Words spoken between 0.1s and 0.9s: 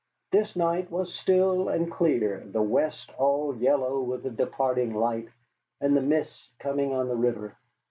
This night